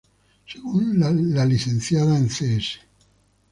Según 0.47 0.97
la 0.99 1.45
Licenciada 1.45 2.17
en 2.17 2.27
Cs. 2.29 2.79